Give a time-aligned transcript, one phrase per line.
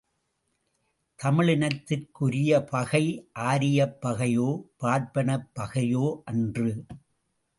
[1.19, 3.03] தமிழினத்திற்குரிய பகை
[3.39, 4.49] ஆரியப்பகையோ
[4.79, 6.85] பார்ப்பனப் பகையோ அன்று.